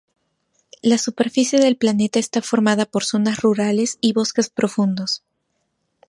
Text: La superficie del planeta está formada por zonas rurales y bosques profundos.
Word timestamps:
La 0.81 0.97
superficie 0.97 1.59
del 1.59 1.77
planeta 1.77 2.17
está 2.17 2.41
formada 2.41 2.87
por 2.87 3.03
zonas 3.03 3.39
rurales 3.43 3.99
y 4.01 4.13
bosques 4.13 4.49
profundos. 4.49 5.21